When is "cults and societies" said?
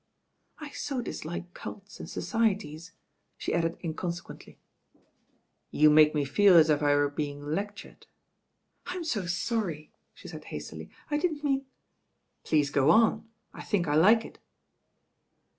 1.53-2.91